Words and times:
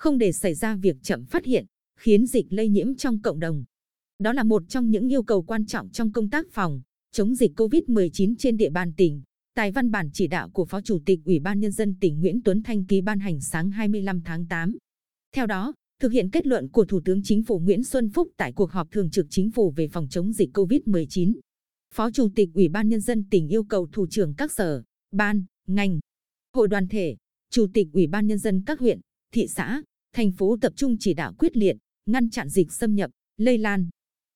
không 0.00 0.18
để 0.18 0.32
xảy 0.32 0.54
ra 0.54 0.76
việc 0.76 0.96
chậm 1.02 1.24
phát 1.24 1.44
hiện, 1.44 1.66
khiến 1.98 2.26
dịch 2.26 2.46
lây 2.50 2.68
nhiễm 2.68 2.96
trong 2.96 3.20
cộng 3.22 3.38
đồng. 3.38 3.64
Đó 4.18 4.32
là 4.32 4.42
một 4.42 4.62
trong 4.68 4.90
những 4.90 5.08
yêu 5.08 5.22
cầu 5.22 5.42
quan 5.42 5.66
trọng 5.66 5.90
trong 5.90 6.12
công 6.12 6.30
tác 6.30 6.46
phòng 6.50 6.82
chống 7.12 7.34
dịch 7.34 7.52
COVID-19 7.56 8.34
trên 8.38 8.56
địa 8.56 8.70
bàn 8.70 8.92
tỉnh. 8.96 9.22
Tại 9.54 9.72
văn 9.72 9.90
bản 9.90 10.10
chỉ 10.12 10.26
đạo 10.26 10.50
của 10.50 10.64
Phó 10.64 10.80
Chủ 10.80 10.98
tịch 11.06 11.20
Ủy 11.24 11.38
ban 11.40 11.60
Nhân 11.60 11.72
dân 11.72 11.94
tỉnh 12.00 12.20
Nguyễn 12.20 12.42
Tuấn 12.42 12.62
Thanh 12.62 12.84
ký 12.84 13.00
ban 13.00 13.20
hành 13.20 13.40
sáng 13.40 13.70
25 13.70 14.22
tháng 14.24 14.46
8. 14.46 14.76
Theo 15.34 15.46
đó, 15.46 15.74
thực 16.00 16.12
hiện 16.12 16.30
kết 16.30 16.46
luận 16.46 16.68
của 16.68 16.84
Thủ 16.84 17.00
tướng 17.04 17.22
Chính 17.22 17.42
phủ 17.42 17.58
Nguyễn 17.58 17.84
Xuân 17.84 18.10
Phúc 18.10 18.28
tại 18.36 18.52
cuộc 18.52 18.70
họp 18.70 18.90
thường 18.90 19.10
trực 19.10 19.26
Chính 19.30 19.50
phủ 19.50 19.72
về 19.76 19.88
phòng 19.88 20.08
chống 20.10 20.32
dịch 20.32 20.50
COVID-19, 20.54 21.32
Phó 21.94 22.10
Chủ 22.10 22.28
tịch 22.34 22.48
Ủy 22.54 22.68
ban 22.68 22.88
Nhân 22.88 23.00
dân 23.00 23.24
tỉnh 23.30 23.48
yêu 23.48 23.64
cầu 23.64 23.88
thủ 23.92 24.06
trưởng 24.10 24.34
các 24.34 24.52
sở, 24.52 24.82
ban, 25.12 25.44
ngành, 25.66 26.00
hội 26.54 26.68
đoàn 26.68 26.88
thể, 26.88 27.16
Chủ 27.50 27.66
tịch 27.74 27.88
Ủy 27.92 28.06
ban 28.06 28.26
Nhân 28.26 28.38
dân 28.38 28.62
các 28.66 28.80
huyện, 28.80 29.00
thị 29.32 29.46
xã, 29.48 29.82
thành 30.12 30.32
phố 30.32 30.56
tập 30.60 30.72
trung 30.76 30.96
chỉ 31.00 31.14
đạo 31.14 31.34
quyết 31.38 31.56
liệt, 31.56 31.76
ngăn 32.06 32.30
chặn 32.30 32.48
dịch 32.48 32.72
xâm 32.72 32.94
nhập, 32.94 33.10
lây 33.36 33.58
lan, 33.58 33.88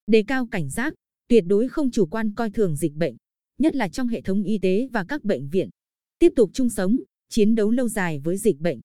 đề 0.06 0.24
cao 0.26 0.46
cảnh 0.46 0.70
giác, 0.70 0.94
tuyệt 1.28 1.44
đối 1.46 1.68
không 1.68 1.90
chủ 1.90 2.06
quan 2.06 2.34
coi 2.34 2.50
thường 2.50 2.76
dịch 2.76 2.92
bệnh, 2.94 3.16
nhất 3.58 3.76
là 3.76 3.88
trong 3.88 4.08
hệ 4.08 4.20
thống 4.20 4.42
y 4.42 4.58
tế 4.58 4.88
và 4.92 5.04
các 5.04 5.24
bệnh 5.24 5.48
viện. 5.48 5.68
Tiếp 6.18 6.32
tục 6.36 6.50
chung 6.52 6.70
sống, 6.70 6.96
chiến 7.28 7.54
đấu 7.54 7.70
lâu 7.70 7.88
dài 7.88 8.18
với 8.18 8.36
dịch 8.36 8.58
bệnh. 8.58 8.80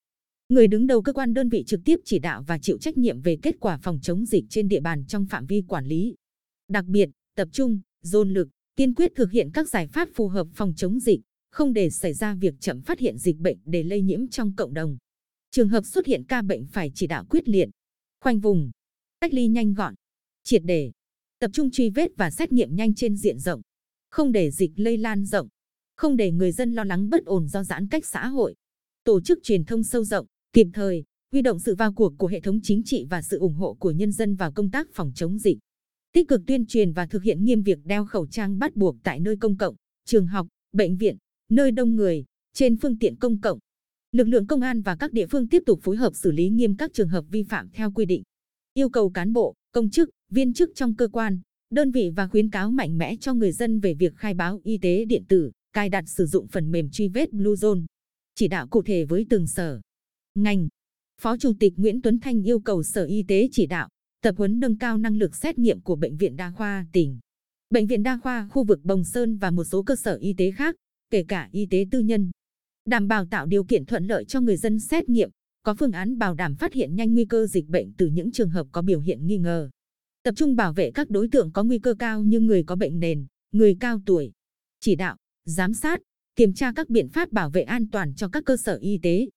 Người 0.48 0.66
đứng 0.66 0.86
đầu 0.86 1.02
cơ 1.02 1.12
quan 1.12 1.34
đơn 1.34 1.48
vị 1.48 1.64
trực 1.66 1.80
tiếp 1.84 2.00
chỉ 2.04 2.18
đạo 2.18 2.44
và 2.46 2.58
chịu 2.58 2.78
trách 2.78 2.98
nhiệm 2.98 3.20
về 3.20 3.38
kết 3.42 3.56
quả 3.60 3.78
phòng 3.82 3.98
chống 4.02 4.26
dịch 4.26 4.44
trên 4.48 4.68
địa 4.68 4.80
bàn 4.80 5.04
trong 5.08 5.26
phạm 5.26 5.46
vi 5.46 5.62
quản 5.68 5.86
lý. 5.86 6.14
Đặc 6.68 6.84
biệt, 6.84 7.10
tập 7.36 7.48
trung, 7.52 7.80
dồn 8.02 8.32
lực, 8.32 8.48
kiên 8.76 8.94
quyết 8.94 9.12
thực 9.14 9.30
hiện 9.30 9.50
các 9.54 9.68
giải 9.68 9.86
pháp 9.86 10.08
phù 10.14 10.28
hợp 10.28 10.46
phòng 10.54 10.74
chống 10.76 11.00
dịch, 11.00 11.20
không 11.50 11.72
để 11.72 11.90
xảy 11.90 12.14
ra 12.14 12.34
việc 12.34 12.54
chậm 12.60 12.82
phát 12.82 12.98
hiện 12.98 13.18
dịch 13.18 13.36
bệnh 13.36 13.58
để 13.64 13.82
lây 13.82 14.02
nhiễm 14.02 14.28
trong 14.28 14.54
cộng 14.56 14.74
đồng. 14.74 14.98
Trường 15.50 15.68
hợp 15.68 15.86
xuất 15.86 16.06
hiện 16.06 16.24
ca 16.24 16.42
bệnh 16.42 16.66
phải 16.66 16.92
chỉ 16.94 17.06
đạo 17.06 17.24
quyết 17.30 17.48
liệt, 17.48 17.68
khoanh 18.20 18.40
vùng, 18.40 18.70
cách 19.20 19.34
ly 19.34 19.48
nhanh 19.48 19.74
gọn, 19.74 19.94
triệt 20.44 20.62
đề, 20.64 20.92
tập 21.38 21.50
trung 21.54 21.70
truy 21.70 21.90
vết 21.90 22.10
và 22.16 22.30
xét 22.30 22.52
nghiệm 22.52 22.76
nhanh 22.76 22.94
trên 22.94 23.16
diện 23.16 23.38
rộng, 23.38 23.60
không 24.10 24.32
để 24.32 24.50
dịch 24.50 24.70
lây 24.76 24.96
lan 24.96 25.24
rộng, 25.24 25.48
không 25.96 26.16
để 26.16 26.32
người 26.32 26.52
dân 26.52 26.72
lo 26.72 26.84
lắng 26.84 27.10
bất 27.10 27.24
ổn 27.24 27.48
do 27.48 27.64
giãn 27.64 27.88
cách 27.88 28.06
xã 28.06 28.26
hội. 28.26 28.54
Tổ 29.04 29.20
chức 29.20 29.38
truyền 29.42 29.64
thông 29.64 29.84
sâu 29.84 30.04
rộng, 30.04 30.26
kịp 30.52 30.66
thời, 30.72 31.04
huy 31.32 31.42
động 31.42 31.58
sự 31.58 31.74
vào 31.74 31.92
cuộc 31.92 32.12
của 32.18 32.26
hệ 32.26 32.40
thống 32.40 32.60
chính 32.62 32.82
trị 32.84 33.06
và 33.10 33.22
sự 33.22 33.38
ủng 33.38 33.54
hộ 33.54 33.74
của 33.74 33.90
nhân 33.90 34.12
dân 34.12 34.34
vào 34.34 34.52
công 34.52 34.70
tác 34.70 34.86
phòng 34.92 35.12
chống 35.14 35.38
dịch. 35.38 35.58
Tích 36.12 36.28
cực 36.28 36.40
tuyên 36.46 36.66
truyền 36.66 36.92
và 36.92 37.06
thực 37.06 37.22
hiện 37.22 37.44
nghiêm 37.44 37.62
việc 37.62 37.78
đeo 37.84 38.04
khẩu 38.04 38.26
trang 38.26 38.58
bắt 38.58 38.76
buộc 38.76 38.96
tại 39.02 39.20
nơi 39.20 39.36
công 39.36 39.56
cộng, 39.56 39.74
trường 40.04 40.26
học, 40.26 40.46
bệnh 40.72 40.96
viện, 40.96 41.16
nơi 41.48 41.70
đông 41.70 41.96
người, 41.96 42.24
trên 42.54 42.76
phương 42.76 42.98
tiện 42.98 43.16
công 43.16 43.40
cộng. 43.40 43.58
Lực 44.12 44.28
lượng 44.28 44.46
công 44.46 44.60
an 44.60 44.82
và 44.82 44.96
các 44.96 45.12
địa 45.12 45.26
phương 45.26 45.48
tiếp 45.48 45.62
tục 45.66 45.80
phối 45.82 45.96
hợp 45.96 46.14
xử 46.14 46.30
lý 46.30 46.48
nghiêm 46.48 46.76
các 46.76 46.90
trường 46.92 47.08
hợp 47.08 47.24
vi 47.28 47.42
phạm 47.42 47.68
theo 47.72 47.92
quy 47.92 48.04
định. 48.04 48.22
Yêu 48.74 48.88
cầu 48.88 49.10
cán 49.10 49.32
bộ, 49.32 49.54
công 49.72 49.90
chức, 49.90 50.10
viên 50.30 50.52
chức 50.52 50.70
trong 50.74 50.94
cơ 50.94 51.08
quan, 51.08 51.40
đơn 51.70 51.90
vị 51.90 52.10
và 52.16 52.28
khuyến 52.28 52.50
cáo 52.50 52.70
mạnh 52.70 52.98
mẽ 52.98 53.16
cho 53.16 53.34
người 53.34 53.52
dân 53.52 53.80
về 53.80 53.94
việc 53.94 54.16
khai 54.16 54.34
báo 54.34 54.60
y 54.64 54.78
tế 54.78 55.04
điện 55.04 55.24
tử, 55.28 55.50
cài 55.72 55.88
đặt 55.88 56.04
sử 56.06 56.26
dụng 56.26 56.46
phần 56.46 56.70
mềm 56.70 56.90
truy 56.90 57.08
vết 57.08 57.30
Bluezone. 57.32 57.84
Chỉ 58.34 58.48
đạo 58.48 58.68
cụ 58.68 58.82
thể 58.82 59.04
với 59.04 59.26
từng 59.30 59.46
sở, 59.46 59.80
ngành. 60.34 60.68
Phó 61.20 61.36
Chủ 61.36 61.52
tịch 61.60 61.72
Nguyễn 61.76 62.02
Tuấn 62.02 62.18
Thanh 62.18 62.42
yêu 62.42 62.60
cầu 62.60 62.82
Sở 62.82 63.04
Y 63.04 63.22
tế 63.28 63.48
chỉ 63.52 63.66
đạo, 63.66 63.88
tập 64.22 64.34
huấn 64.38 64.60
nâng 64.60 64.78
cao 64.78 64.98
năng 64.98 65.16
lực 65.16 65.36
xét 65.36 65.58
nghiệm 65.58 65.80
của 65.80 65.96
Bệnh 65.96 66.16
viện 66.16 66.36
Đa 66.36 66.50
khoa 66.50 66.86
tỉnh, 66.92 67.18
Bệnh 67.70 67.86
viện 67.86 68.02
Đa 68.02 68.18
khoa 68.22 68.48
khu 68.50 68.64
vực 68.64 68.80
Bồng 68.84 69.04
Sơn 69.04 69.36
và 69.36 69.50
một 69.50 69.64
số 69.64 69.82
cơ 69.82 69.96
sở 69.96 70.16
y 70.16 70.34
tế 70.36 70.50
khác, 70.50 70.76
kể 71.10 71.24
cả 71.28 71.48
y 71.52 71.66
tế 71.66 71.86
tư 71.90 71.98
nhân. 72.00 72.30
Đảm 72.84 73.08
bảo 73.08 73.24
tạo 73.24 73.46
điều 73.46 73.64
kiện 73.64 73.84
thuận 73.84 74.06
lợi 74.06 74.24
cho 74.24 74.40
người 74.40 74.56
dân 74.56 74.80
xét 74.80 75.08
nghiệm, 75.08 75.30
có 75.62 75.74
phương 75.74 75.92
án 75.92 76.18
bảo 76.18 76.34
đảm 76.34 76.54
phát 76.54 76.72
hiện 76.72 76.94
nhanh 76.94 77.14
nguy 77.14 77.24
cơ 77.24 77.46
dịch 77.46 77.68
bệnh 77.68 77.92
từ 77.92 78.06
những 78.06 78.32
trường 78.32 78.50
hợp 78.50 78.66
có 78.72 78.82
biểu 78.82 79.00
hiện 79.00 79.26
nghi 79.26 79.38
ngờ. 79.38 79.70
Tập 80.22 80.34
trung 80.36 80.56
bảo 80.56 80.72
vệ 80.72 80.90
các 80.90 81.10
đối 81.10 81.28
tượng 81.28 81.52
có 81.52 81.64
nguy 81.64 81.78
cơ 81.78 81.94
cao 81.94 82.22
như 82.22 82.40
người 82.40 82.62
có 82.62 82.76
bệnh 82.76 83.00
nền, 83.00 83.26
người 83.52 83.76
cao 83.80 84.00
tuổi. 84.06 84.32
Chỉ 84.80 84.94
đạo, 84.94 85.16
giám 85.44 85.74
sát, 85.74 86.00
kiểm 86.36 86.54
tra 86.54 86.72
các 86.76 86.90
biện 86.90 87.08
pháp 87.08 87.32
bảo 87.32 87.50
vệ 87.50 87.62
an 87.62 87.88
toàn 87.90 88.14
cho 88.14 88.28
các 88.28 88.44
cơ 88.44 88.56
sở 88.56 88.76
y 88.76 88.98
tế. 89.02 89.28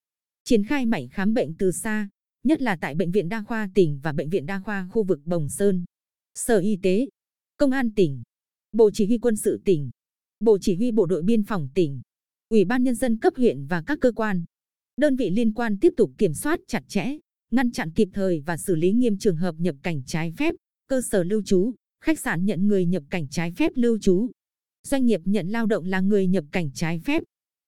Triển 0.43 0.63
khai 0.63 0.85
mạnh 0.85 1.07
khám 1.11 1.33
bệnh 1.33 1.53
từ 1.57 1.71
xa, 1.71 2.09
nhất 2.43 2.61
là 2.61 2.75
tại 2.81 2.95
Bệnh 2.95 3.11
viện 3.11 3.29
Đa 3.29 3.43
khoa 3.43 3.69
tỉnh 3.75 3.99
và 4.03 4.11
Bệnh 4.11 4.29
viện 4.29 4.45
Đa 4.45 4.59
khoa 4.59 4.87
khu 4.91 5.03
vực 5.03 5.19
Bồng 5.25 5.49
Sơn. 5.49 5.85
Sở 6.35 6.59
Y 6.59 6.77
tế, 6.83 7.07
Công 7.57 7.71
an 7.71 7.93
tỉnh, 7.95 8.23
Bộ 8.71 8.89
Chỉ 8.93 9.05
huy 9.05 9.17
quân 9.17 9.35
sự 9.35 9.61
tỉnh, 9.65 9.89
Bộ 10.39 10.57
Chỉ 10.61 10.75
huy 10.75 10.91
Bộ 10.91 11.05
đội 11.05 11.21
Biên 11.21 11.43
phòng 11.43 11.69
tỉnh, 11.73 12.01
Ủy 12.53 12.65
ban 12.65 12.83
Nhân 12.83 12.95
dân 12.95 13.17
cấp 13.17 13.33
huyện 13.37 13.65
và 13.65 13.83
các 13.87 13.97
cơ 14.01 14.11
quan, 14.11 14.43
đơn 14.97 15.15
vị 15.15 15.29
liên 15.29 15.53
quan 15.53 15.77
tiếp 15.77 15.93
tục 15.97 16.11
kiểm 16.17 16.33
soát 16.33 16.59
chặt 16.67 16.83
chẽ, 16.87 17.17
ngăn 17.51 17.71
chặn 17.71 17.91
kịp 17.91 18.07
thời 18.13 18.43
và 18.45 18.57
xử 18.57 18.75
lý 18.75 18.91
nghiêm 18.91 19.17
trường 19.17 19.35
hợp 19.35 19.55
nhập 19.57 19.75
cảnh 19.83 20.01
trái 20.05 20.33
phép, 20.37 20.55
cơ 20.87 21.01
sở 21.01 21.23
lưu 21.23 21.41
trú, 21.45 21.73
khách 22.03 22.19
sạn 22.19 22.45
nhận 22.45 22.67
người 22.67 22.85
nhập 22.85 23.03
cảnh 23.09 23.27
trái 23.27 23.51
phép 23.51 23.71
lưu 23.75 23.97
trú, 24.01 24.29
doanh 24.87 25.05
nghiệp 25.05 25.21
nhận 25.25 25.47
lao 25.47 25.65
động 25.65 25.85
là 25.85 26.01
người 26.01 26.27
nhập 26.27 26.45
cảnh 26.51 26.69
trái 26.73 26.99
phép, 26.99 27.23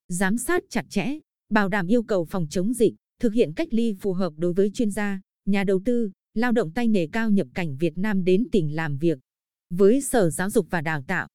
giám 0.07 0.37
sát 0.37 0.63
chặt 0.69 0.85
chẽ, 0.89 1.19
bảo 1.49 1.69
đảm 1.69 1.87
yêu 1.87 2.03
cầu 2.03 2.25
phòng 2.25 2.47
chống 2.49 2.73
dịch, 2.73 2.93
thực 3.19 3.33
hiện 3.33 3.53
cách 3.53 3.67
ly 3.71 3.95
phù 4.01 4.13
hợp 4.13 4.33
đối 4.37 4.53
với 4.53 4.71
chuyên 4.73 4.91
gia, 4.91 5.21
nhà 5.45 5.63
đầu 5.63 5.81
tư, 5.85 6.11
lao 6.33 6.51
động 6.51 6.71
tay 6.71 6.87
nghề 6.87 7.07
cao 7.07 7.29
nhập 7.29 7.47
cảnh 7.53 7.77
Việt 7.77 7.97
Nam 7.97 8.23
đến 8.23 8.47
tỉnh 8.51 8.75
làm 8.75 8.97
việc. 8.97 9.19
Với 9.69 10.01
Sở 10.01 10.29
Giáo 10.29 10.49
dục 10.49 10.67
và 10.69 10.81
Đào 10.81 11.03
tạo, 11.07 11.27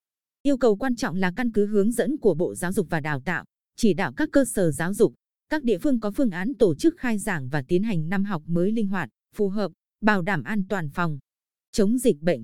yêu 0.43 0.57
cầu 0.57 0.77
quan 0.77 0.97
trọng 0.97 1.17
là 1.17 1.33
căn 1.37 1.53
cứ 1.53 1.67
hướng 1.67 1.93
dẫn 1.93 2.19
của 2.19 2.35
Bộ 2.35 2.55
Giáo 2.55 2.73
dục 2.73 2.87
và 2.91 3.01
Đào 3.01 3.21
tạo, 3.21 3.45
chỉ 3.77 3.95
đạo 3.95 4.13
các 4.17 4.29
cơ 4.33 4.45
sở 4.45 4.71
giáo 4.71 4.95
dục, 4.95 5.15
các 5.49 5.65
địa 5.65 5.79
phương 5.79 6.01
có 6.01 6.11
phương 6.11 6.31
án 6.31 6.55
tổ 6.59 6.75
chức 6.75 6.95
khai 6.99 7.19
giảng 7.19 7.49
và 7.49 7.63
tiến 7.69 7.83
hành 7.83 8.09
năm 8.09 8.25
học 8.25 8.43
mới 8.47 8.73
linh 8.73 8.87
hoạt, 8.87 9.09
phù 9.37 9.49
hợp, 9.49 9.73
bảo 10.01 10.23
đảm 10.23 10.43
an 10.43 10.63
toàn 10.69 10.89
phòng 10.91 11.19
chống 11.73 11.99
dịch 11.99 12.21
bệnh. 12.21 12.43